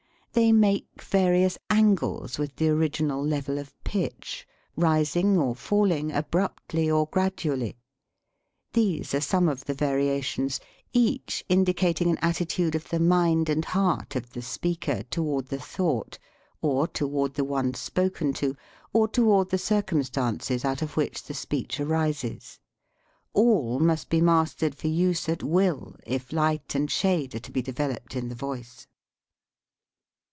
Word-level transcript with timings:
They 0.33 0.53
make 0.53 0.87
various 1.01 1.57
angles 1.69 2.37
with 2.39 2.55
the 2.55 2.69
original 2.69 3.21
level 3.21 3.57
of 3.59 3.75
pitch, 3.83 4.47
rising 4.77 5.37
or 5.37 5.55
falling 5.57 6.09
abruptly 6.13 6.89
or 6.89 7.07
gradually. 7.07 7.75
These 8.71 9.13
are 9.13 9.19
some 9.19 9.49
of 9.49 9.65
the 9.65 9.73
variations, 9.73 10.61
each 10.93 11.43
indicating 11.49 12.09
an 12.09 12.17
attitude 12.21 12.75
of 12.75 12.87
the 12.87 12.97
mind 12.99 13.49
and 13.49 13.65
heart 13.65 14.15
of 14.15 14.31
the 14.31 14.41
speaker 14.41 15.03
toward 15.03 15.47
the 15.47 15.59
thought, 15.59 16.17
or 16.61 16.87
toward 16.87 17.33
the 17.33 17.43
one 17.43 17.73
spoken 17.73 18.31
to, 18.35 18.55
or 18.93 19.09
toward 19.09 19.49
the 19.49 19.57
circumstances 19.57 20.63
out 20.63 20.81
of 20.81 20.95
which 20.95 21.23
the 21.23 21.33
56 21.33 21.39
STUDY 21.41 21.57
IN 21.57 21.61
INFLECTION 21.91 22.17
speech 22.17 22.29
arises. 22.33 22.59
All 23.33 23.79
must 23.79 24.09
be 24.09 24.21
mastered 24.21 24.75
for 24.75 24.87
use 24.87 25.27
at 25.27 25.43
will 25.43 25.97
if 26.07 26.31
light 26.31 26.73
and 26.73 26.89
shade 26.89 27.35
are 27.35 27.39
to 27.39 27.51
be 27.51 27.61
developed 27.61 28.15
in 28.15 28.29
the 28.29 28.35
voice. 28.35 28.87